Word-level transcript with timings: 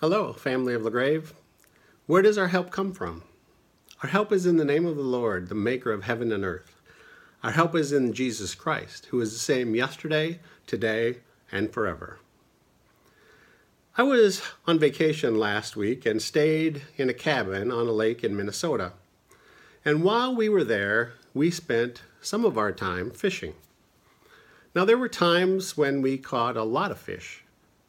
Hello, 0.00 0.32
family 0.32 0.74
of 0.74 0.82
LaGrave. 0.82 1.32
Where 2.06 2.22
does 2.22 2.38
our 2.38 2.46
help 2.46 2.70
come 2.70 2.92
from? 2.92 3.24
Our 4.00 4.08
help 4.08 4.30
is 4.30 4.46
in 4.46 4.56
the 4.56 4.64
name 4.64 4.86
of 4.86 4.94
the 4.94 5.02
Lord, 5.02 5.48
the 5.48 5.56
maker 5.56 5.90
of 5.90 6.04
heaven 6.04 6.30
and 6.30 6.44
earth. 6.44 6.80
Our 7.42 7.50
help 7.50 7.74
is 7.74 7.90
in 7.90 8.12
Jesus 8.12 8.54
Christ, 8.54 9.06
who 9.06 9.20
is 9.20 9.32
the 9.32 9.40
same 9.40 9.74
yesterday, 9.74 10.38
today, 10.68 11.16
and 11.50 11.72
forever. 11.72 12.20
I 13.96 14.04
was 14.04 14.40
on 14.68 14.78
vacation 14.78 15.36
last 15.36 15.74
week 15.74 16.06
and 16.06 16.22
stayed 16.22 16.82
in 16.96 17.10
a 17.10 17.12
cabin 17.12 17.72
on 17.72 17.88
a 17.88 17.92
lake 17.92 18.22
in 18.22 18.36
Minnesota. 18.36 18.92
And 19.84 20.04
while 20.04 20.32
we 20.32 20.48
were 20.48 20.62
there, 20.62 21.14
we 21.34 21.50
spent 21.50 22.02
some 22.20 22.44
of 22.44 22.56
our 22.56 22.70
time 22.70 23.10
fishing. 23.10 23.54
Now, 24.76 24.84
there 24.84 24.96
were 24.96 25.08
times 25.08 25.76
when 25.76 26.02
we 26.02 26.18
caught 26.18 26.56
a 26.56 26.62
lot 26.62 26.92
of 26.92 27.00
fish. 27.00 27.42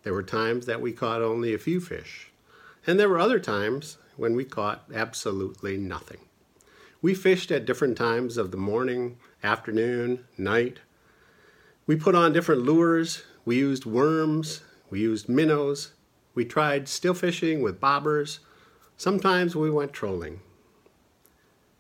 There 0.04 0.14
were 0.14 0.24
times 0.24 0.66
that 0.66 0.82
we 0.82 0.92
caught 0.92 1.22
only 1.22 1.54
a 1.54 1.58
few 1.58 1.82
fish. 1.82 2.32
And 2.88 3.00
there 3.00 3.10
were 3.10 3.20
other 3.20 3.40
times 3.40 3.98
when 4.16 4.36
we 4.36 4.46
caught 4.46 4.86
absolutely 4.94 5.78
nothing. 5.78 6.20
We 7.02 7.14
fished 7.14 7.52
at 7.52 7.66
different 7.66 7.98
times 7.98 8.38
of 8.38 8.52
the 8.52 8.58
morning, 8.58 9.18
afternoon, 9.44 10.26
night. 10.38 10.80
We 11.86 11.96
put 11.96 12.16
on 12.16 12.34
different 12.34 12.64
lures. 12.64 13.24
We 13.46 13.58
used 13.58 13.86
worms. 13.86 14.62
We 14.90 15.00
used 15.02 15.30
minnows. 15.30 15.94
We 16.36 16.46
tried 16.46 16.88
still 16.88 17.14
fishing 17.14 17.62
with 17.62 17.82
bobbers. 17.82 18.40
Sometimes 18.98 19.56
we 19.56 19.70
went 19.70 19.94
trolling. 19.94 20.42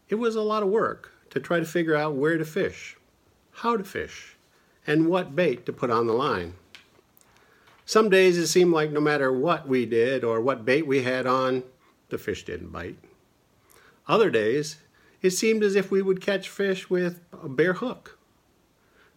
It 0.07 0.15
was 0.15 0.35
a 0.35 0.41
lot 0.41 0.63
of 0.63 0.69
work 0.69 1.11
to 1.29 1.39
try 1.39 1.59
to 1.59 1.65
figure 1.65 1.95
out 1.95 2.15
where 2.15 2.37
to 2.37 2.45
fish, 2.45 2.97
how 3.51 3.77
to 3.77 3.83
fish, 3.83 4.37
and 4.87 5.07
what 5.07 5.35
bait 5.35 5.65
to 5.65 5.73
put 5.73 5.91
on 5.91 6.07
the 6.07 6.13
line. 6.13 6.55
Some 7.89 8.07
days 8.07 8.37
it 8.37 8.45
seemed 8.45 8.71
like 8.71 8.91
no 8.91 9.01
matter 9.01 9.33
what 9.33 9.67
we 9.67 9.87
did 9.87 10.23
or 10.23 10.39
what 10.41 10.63
bait 10.63 10.85
we 10.85 11.01
had 11.01 11.25
on, 11.25 11.63
the 12.09 12.19
fish 12.19 12.45
didn't 12.45 12.71
bite. 12.71 12.99
Other 14.07 14.29
days, 14.29 14.75
it 15.23 15.31
seemed 15.31 15.63
as 15.63 15.75
if 15.75 15.89
we 15.89 16.03
would 16.03 16.21
catch 16.21 16.49
fish 16.49 16.87
with 16.87 17.19
a 17.33 17.49
bare 17.49 17.73
hook. 17.73 18.19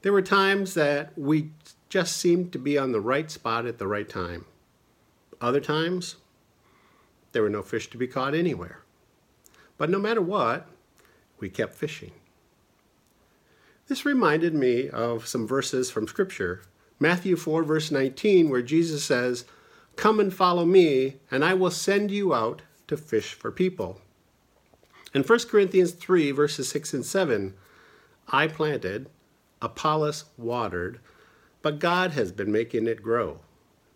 There 0.00 0.12
were 0.14 0.22
times 0.22 0.72
that 0.72 1.12
we 1.18 1.50
just 1.90 2.16
seemed 2.16 2.50
to 2.52 2.58
be 2.58 2.78
on 2.78 2.92
the 2.92 3.00
right 3.02 3.30
spot 3.30 3.66
at 3.66 3.76
the 3.76 3.86
right 3.86 4.08
time. 4.08 4.46
Other 5.38 5.60
times, 5.60 6.16
there 7.32 7.42
were 7.42 7.50
no 7.50 7.60
fish 7.60 7.90
to 7.90 7.98
be 7.98 8.06
caught 8.06 8.34
anywhere. 8.34 8.84
But 9.76 9.90
no 9.90 9.98
matter 9.98 10.22
what, 10.22 10.66
we 11.38 11.50
kept 11.50 11.74
fishing. 11.74 12.12
This 13.88 14.06
reminded 14.06 14.54
me 14.54 14.88
of 14.88 15.26
some 15.26 15.46
verses 15.46 15.90
from 15.90 16.08
Scripture. 16.08 16.62
Matthew 17.02 17.34
4, 17.34 17.64
verse 17.64 17.90
19, 17.90 18.48
where 18.48 18.62
Jesus 18.62 19.04
says, 19.04 19.44
Come 19.96 20.20
and 20.20 20.32
follow 20.32 20.64
me, 20.64 21.16
and 21.32 21.44
I 21.44 21.52
will 21.52 21.72
send 21.72 22.12
you 22.12 22.32
out 22.32 22.62
to 22.86 22.96
fish 22.96 23.34
for 23.34 23.50
people. 23.50 24.00
In 25.12 25.24
1 25.24 25.38
Corinthians 25.50 25.90
3, 25.90 26.30
verses 26.30 26.68
6 26.68 26.94
and 26.94 27.04
7, 27.04 27.54
I 28.28 28.46
planted, 28.46 29.10
Apollos 29.60 30.26
watered, 30.38 31.00
but 31.60 31.80
God 31.80 32.12
has 32.12 32.30
been 32.30 32.52
making 32.52 32.86
it 32.86 33.02
grow, 33.02 33.40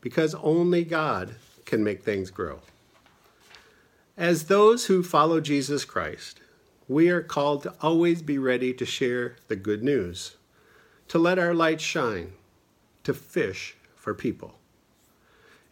because 0.00 0.34
only 0.34 0.82
God 0.84 1.36
can 1.64 1.84
make 1.84 2.02
things 2.02 2.30
grow. 2.30 2.58
As 4.16 4.44
those 4.44 4.86
who 4.86 5.04
follow 5.04 5.40
Jesus 5.40 5.84
Christ, 5.84 6.40
we 6.88 7.08
are 7.08 7.22
called 7.22 7.62
to 7.62 7.74
always 7.80 8.20
be 8.20 8.36
ready 8.36 8.74
to 8.74 8.84
share 8.84 9.36
the 9.46 9.56
good 9.56 9.84
news, 9.84 10.36
to 11.06 11.18
let 11.18 11.38
our 11.38 11.54
light 11.54 11.80
shine, 11.80 12.32
to 13.06 13.14
fish 13.14 13.76
for 13.94 14.14
people. 14.14 14.58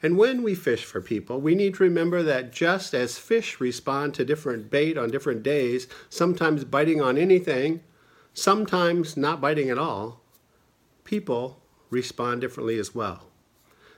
And 0.03 0.17
when 0.17 0.43
we 0.43 0.55
fish 0.55 0.85
for 0.85 1.01
people, 1.01 1.41
we 1.41 1.55
need 1.55 1.75
to 1.75 1.83
remember 1.83 2.23
that 2.23 2.53
just 2.53 2.95
as 2.95 3.19
fish 3.19 3.59
respond 3.59 4.15
to 4.15 4.25
different 4.25 4.71
bait 4.71 4.99
on 4.99 5.11
different 5.11 5.43
days, 5.43 5.89
sometimes 6.09 6.65
biting 6.65 7.01
on 7.01 7.17
anything, 7.17 7.81
sometimes 8.35 9.17
not 9.17 9.41
biting 9.41 9.71
at 9.71 9.79
all, 9.79 10.21
people 11.05 11.61
respond 11.91 12.41
differently 12.41 12.79
as 12.79 12.95
well. 12.95 13.27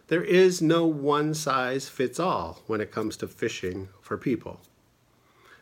There 0.09 0.23
is 0.23 0.63
no 0.63 0.87
one 0.87 1.35
size 1.35 1.89
fits 1.89 2.21
all 2.21 2.63
when 2.67 2.81
it 2.81 2.93
comes 2.93 3.17
to 3.19 3.29
fishing 3.29 3.89
for 4.01 4.17
people. 4.17 4.61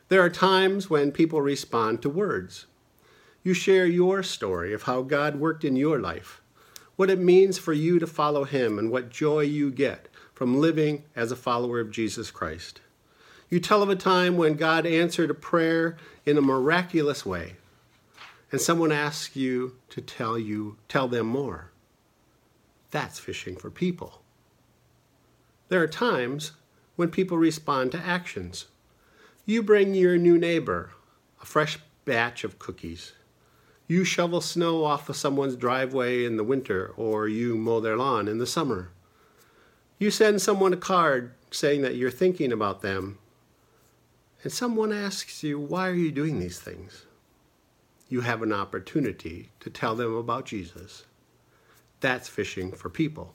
There 0.08 0.20
are 0.20 0.30
times 0.30 0.90
when 0.90 1.10
people 1.10 1.40
respond 1.40 2.02
to 2.02 2.10
words. 2.10 2.66
You 3.42 3.54
share 3.54 3.86
your 3.86 4.22
story 4.22 4.72
of 4.72 4.82
how 4.82 5.02
God 5.02 5.36
worked 5.36 5.64
in 5.64 5.74
your 5.74 5.98
life, 5.98 6.42
what 6.96 7.10
it 7.10 7.18
means 7.18 7.58
for 7.58 7.72
you 7.72 7.98
to 7.98 8.06
follow 8.06 8.44
Him, 8.44 8.78
and 8.78 8.90
what 8.90 9.10
joy 9.10 9.40
you 9.40 9.70
get 9.70 10.08
from 10.32 10.60
living 10.60 11.04
as 11.14 11.30
a 11.30 11.36
follower 11.36 11.80
of 11.80 11.90
Jesus 11.90 12.30
Christ. 12.30 12.80
You 13.48 13.60
tell 13.60 13.82
of 13.82 13.88
a 13.88 13.96
time 13.96 14.36
when 14.36 14.54
God 14.54 14.86
answered 14.86 15.30
a 15.30 15.34
prayer 15.34 15.96
in 16.26 16.36
a 16.36 16.42
miraculous 16.42 17.24
way, 17.24 17.56
and 18.50 18.60
someone 18.60 18.92
asks 18.92 19.36
you 19.36 19.76
to 19.90 20.00
tell 20.00 20.38
you 20.38 20.76
tell 20.88 21.08
them 21.08 21.26
more. 21.26 21.70
That's 22.90 23.18
fishing 23.18 23.56
for 23.56 23.70
people. 23.70 24.22
There 25.68 25.82
are 25.82 25.88
times 25.88 26.52
when 26.96 27.10
people 27.10 27.38
respond 27.38 27.92
to 27.92 27.98
actions. 27.98 28.66
You 29.44 29.62
bring 29.62 29.94
your 29.94 30.16
new 30.16 30.38
neighbor 30.38 30.90
a 31.42 31.46
fresh 31.46 31.78
batch 32.04 32.44
of 32.44 32.58
cookies. 32.58 33.12
You 33.86 34.04
shovel 34.04 34.40
snow 34.40 34.84
off 34.84 35.08
of 35.10 35.16
someone's 35.16 35.56
driveway 35.56 36.24
in 36.24 36.36
the 36.36 36.44
winter, 36.44 36.92
or 36.96 37.28
you 37.28 37.56
mow 37.56 37.80
their 37.80 37.96
lawn 37.96 38.28
in 38.28 38.38
the 38.38 38.46
summer. 38.46 38.90
You 39.98 40.10
send 40.10 40.40
someone 40.40 40.72
a 40.72 40.78
card 40.78 41.34
saying 41.50 41.82
that 41.82 41.94
you're 41.94 42.10
thinking 42.10 42.50
about 42.50 42.80
them, 42.80 43.18
and 44.42 44.52
someone 44.52 44.92
asks 44.92 45.42
you, 45.42 45.58
Why 45.58 45.88
are 45.88 45.94
you 45.94 46.10
doing 46.10 46.38
these 46.38 46.58
things? 46.58 47.04
You 48.08 48.22
have 48.22 48.42
an 48.42 48.52
opportunity 48.52 49.50
to 49.60 49.70
tell 49.70 49.94
them 49.94 50.14
about 50.14 50.46
Jesus. 50.46 51.04
That's 52.00 52.28
fishing 52.28 52.72
for 52.72 52.88
people. 52.88 53.34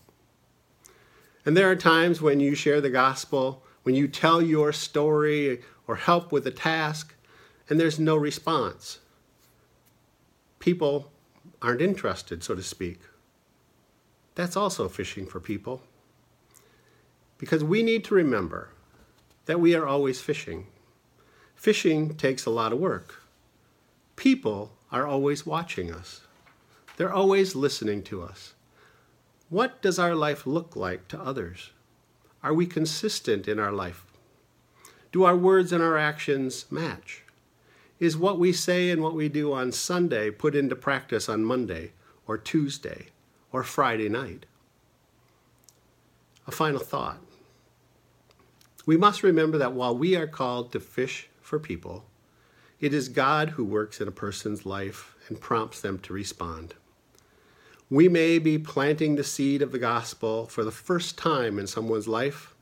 And 1.46 1.56
there 1.56 1.70
are 1.70 1.76
times 1.76 2.22
when 2.22 2.40
you 2.40 2.56
share 2.56 2.82
the 2.82 2.90
gospel, 2.90 3.64
when 3.84 3.96
you 3.96 4.08
tell 4.08 4.42
your 4.42 4.72
story 4.72 5.62
or 5.88 5.96
help 5.96 6.32
with 6.32 6.46
a 6.46 6.52
task, 6.52 7.16
and 7.70 7.80
there's 7.80 8.00
no 8.00 8.16
response. 8.16 9.00
People 10.60 11.12
aren't 11.62 11.82
interested, 11.82 12.44
so 12.44 12.56
to 12.56 12.64
speak. 12.64 13.00
That's 14.36 14.56
also 14.56 14.88
fishing 14.88 15.26
for 15.26 15.40
people. 15.40 15.82
Because 17.38 17.64
we 17.64 17.84
need 17.84 18.04
to 18.06 18.16
remember 18.16 18.70
that 19.46 19.60
we 19.60 19.74
are 19.74 19.88
always 19.88 20.22
fishing. 20.22 20.68
Fishing 21.56 22.16
takes 22.16 22.46
a 22.46 22.50
lot 22.52 22.72
of 22.72 22.80
work. 22.80 23.24
People 24.16 24.72
are 24.92 25.08
always 25.08 25.46
watching 25.46 25.94
us, 25.94 26.22
they're 26.98 27.14
always 27.14 27.56
listening 27.56 28.04
to 28.04 28.22
us. 28.22 28.54
What 29.50 29.82
does 29.82 29.98
our 29.98 30.14
life 30.14 30.46
look 30.46 30.76
like 30.76 31.08
to 31.08 31.20
others? 31.20 31.72
Are 32.44 32.54
we 32.54 32.66
consistent 32.66 33.48
in 33.48 33.60
our 33.60 33.72
life? 33.72 34.06
Do 35.12 35.24
our 35.24 35.36
words 35.36 35.72
and 35.72 35.82
our 35.82 35.98
actions 35.98 36.66
match? 36.70 37.24
Is 38.00 38.16
what 38.16 38.40
we 38.40 38.54
say 38.54 38.90
and 38.92 39.04
what 39.04 39.14
we 39.14 39.28
do 39.28 39.52
on 39.52 39.74
Sunday 39.74 40.32
put 40.32 40.56
into 40.56 40.76
practice 40.76 41.28
on 41.28 41.44
Monday 41.44 41.92
or 42.26 42.38
Tuesday 42.38 43.08
or 43.52 43.62
Friday 43.62 44.08
night? 44.08 44.46
A 46.48 46.52
final 46.52 46.80
thought. 46.80 47.20
We 48.86 48.96
must 48.96 49.22
remember 49.22 49.58
that 49.58 49.74
while 49.74 49.96
we 49.96 50.16
are 50.16 50.28
called 50.28 50.72
to 50.72 50.80
fish 50.80 51.28
for 51.42 51.60
people, 51.60 52.06
it 52.80 52.94
is 52.94 53.10
God 53.10 53.50
who 53.50 53.66
works 53.66 54.00
in 54.00 54.08
a 54.08 54.12
person's 54.12 54.66
life 54.66 55.14
and 55.28 55.42
prompts 55.42 55.82
them 55.82 56.00
to 56.00 56.14
respond. 56.14 56.76
We 57.90 58.08
may 58.08 58.40
be 58.40 58.58
planting 58.58 59.16
the 59.16 59.24
seed 59.26 59.62
of 59.62 59.74
the 59.74 59.80
gospel 59.80 60.46
for 60.46 60.64
the 60.64 60.72
first 60.72 61.18
time 61.18 61.60
in 61.60 61.68
someone's 61.68 62.08
life. 62.08 62.56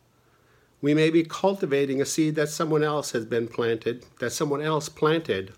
We 0.81 0.93
may 0.93 1.09
be 1.09 1.23
cultivating 1.23 2.01
a 2.01 2.05
seed 2.05 2.35
that 2.35 2.49
someone 2.49 2.83
else 2.83 3.11
has 3.11 3.25
been 3.25 3.47
planted, 3.47 4.05
that 4.19 4.31
someone 4.31 4.61
else 4.61 4.89
planted. 4.89 5.53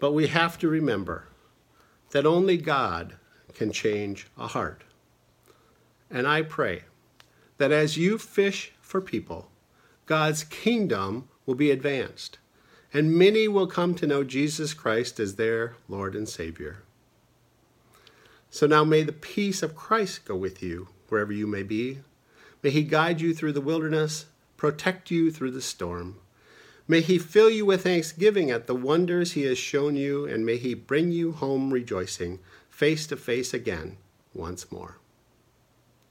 But 0.00 0.12
we 0.12 0.28
have 0.28 0.58
to 0.58 0.68
remember 0.68 1.28
that 2.10 2.24
only 2.24 2.56
God 2.56 3.16
can 3.54 3.72
change 3.72 4.26
a 4.38 4.46
heart. 4.46 4.84
And 6.10 6.26
I 6.26 6.42
pray 6.42 6.84
that 7.58 7.72
as 7.72 7.96
you 7.96 8.16
fish 8.16 8.72
for 8.80 9.00
people, 9.00 9.50
God's 10.06 10.44
kingdom 10.44 11.28
will 11.44 11.54
be 11.54 11.70
advanced, 11.70 12.38
and 12.94 13.14
many 13.14 13.46
will 13.48 13.66
come 13.66 13.94
to 13.96 14.06
know 14.06 14.24
Jesus 14.24 14.72
Christ 14.72 15.20
as 15.20 15.34
their 15.34 15.76
Lord 15.88 16.14
and 16.14 16.26
Savior. 16.26 16.78
So 18.48 18.66
now 18.66 18.84
may 18.84 19.02
the 19.02 19.12
peace 19.12 19.62
of 19.62 19.76
Christ 19.76 20.24
go 20.24 20.34
with 20.34 20.62
you 20.62 20.88
wherever 21.08 21.32
you 21.32 21.46
may 21.46 21.62
be. 21.62 21.98
May 22.62 22.70
he 22.70 22.82
guide 22.82 23.20
you 23.20 23.34
through 23.34 23.52
the 23.52 23.60
wilderness, 23.60 24.26
protect 24.58 25.10
you 25.10 25.30
through 25.30 25.52
the 25.52 25.62
storm. 25.62 26.16
May 26.86 27.00
he 27.00 27.18
fill 27.18 27.48
you 27.48 27.64
with 27.64 27.84
thanksgiving 27.84 28.50
at 28.50 28.66
the 28.66 28.74
wonders 28.74 29.32
he 29.32 29.44
has 29.44 29.56
shown 29.56 29.96
you, 29.96 30.26
and 30.26 30.44
may 30.44 30.58
he 30.58 30.74
bring 30.74 31.10
you 31.10 31.32
home 31.32 31.72
rejoicing, 31.72 32.40
face 32.68 33.06
to 33.06 33.16
face 33.16 33.54
again 33.54 33.96
once 34.34 34.70
more. 34.70 34.98